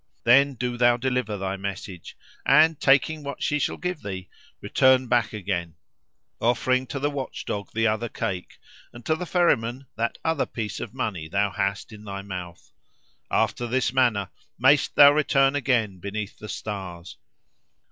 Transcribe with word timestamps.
Then 0.23 0.55
do 0.55 0.77
thou 0.77 0.97
deliver 0.97 1.37
thy 1.37 1.57
message, 1.57 2.17
and 2.43 2.79
taking 2.79 3.21
what 3.23 3.43
she 3.43 3.59
shall 3.59 3.77
give 3.77 4.01
thee, 4.01 4.29
return 4.59 5.05
back 5.07 5.31
again; 5.31 5.75
offering 6.39 6.87
to 6.87 6.97
the 6.97 7.11
watch 7.11 7.45
dog 7.45 7.69
the 7.75 7.85
other 7.85 8.09
cake, 8.09 8.57
and 8.91 9.05
to 9.05 9.15
the 9.15 9.27
ferryman 9.27 9.85
that 9.97 10.17
other 10.25 10.47
piece 10.47 10.79
of 10.79 10.95
money 10.95 11.27
thou 11.27 11.51
hast 11.51 11.91
in 11.91 12.03
thy 12.03 12.23
mouth. 12.23 12.71
After 13.29 13.67
this 13.67 13.93
manner 13.93 14.31
mayst 14.57 14.95
thou 14.95 15.11
return 15.11 15.55
again 15.55 15.99
beneath 15.99 16.35
the 16.39 16.49
stars. 16.49 17.17